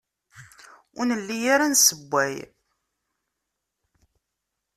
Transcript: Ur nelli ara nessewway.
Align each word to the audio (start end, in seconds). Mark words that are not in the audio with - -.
Ur 0.97 1.05
nelli 1.09 1.39
ara 1.53 1.67
nessewway. 1.73 2.35